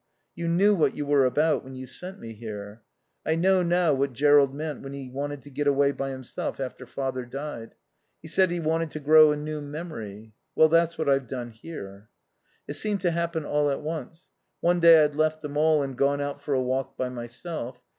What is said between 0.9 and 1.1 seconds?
you